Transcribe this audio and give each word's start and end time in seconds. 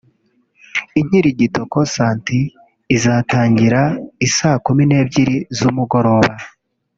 Inkirigito 0.99 1.59
Concert 1.73 2.25
izatangira 2.95 3.81
i 4.25 4.27
saa 4.35 4.57
kumi 4.65 4.83
n’ebyiri 4.89 5.37
z’umugoroba 5.57 6.33